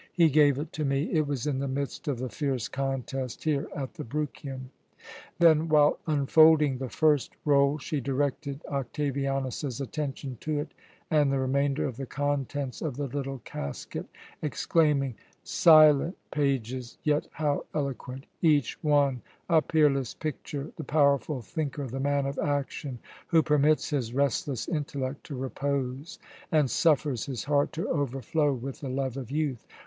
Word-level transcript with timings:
He 0.13 0.31
gave 0.31 0.57
it 0.57 0.73
to 0.73 0.83
me. 0.83 1.11
It 1.11 1.27
was 1.27 1.45
in 1.45 1.59
the 1.59 1.67
midst 1.67 2.07
of 2.07 2.17
the 2.17 2.27
fierce 2.29 2.67
contest 2.67 3.43
here 3.43 3.67
at 3.75 3.93
the 3.93 4.03
Bruchium." 4.03 4.71
Then, 5.37 5.69
while 5.69 5.99
unfolding 6.07 6.79
the 6.79 6.89
first 6.89 7.35
roll, 7.45 7.77
she 7.77 8.01
directed 8.01 8.65
Octavianus's 8.67 9.79
attention 9.79 10.39
to 10.41 10.57
it 10.59 10.73
and 11.11 11.31
the 11.31 11.37
remainder 11.37 11.85
of 11.85 11.97
the 11.97 12.07
contents 12.07 12.81
of 12.81 12.97
the 12.97 13.05
little 13.05 13.43
casket, 13.45 14.07
exclaiming: 14.41 15.13
"Silent 15.43 16.17
pages, 16.31 16.97
yet 17.03 17.27
how 17.33 17.65
eloquent! 17.75 18.25
Each 18.41 18.81
one 18.83 19.21
a 19.47 19.61
peerless 19.61 20.15
picture, 20.15 20.71
the 20.77 20.83
powerful 20.83 21.43
thinker, 21.43 21.85
the 21.85 21.99
man 21.99 22.25
of 22.25 22.39
action, 22.39 22.97
who 23.27 23.43
permits 23.43 23.91
his 23.91 24.15
restless 24.15 24.67
intellect 24.67 25.23
to 25.25 25.35
repose, 25.35 26.17
and 26.51 26.71
suffers 26.71 27.27
his 27.27 27.43
heart 27.43 27.71
to 27.73 27.87
overflow 27.87 28.51
with 28.51 28.79
the 28.79 28.89
love 28.89 29.15
of 29.15 29.29
youth! 29.29 29.67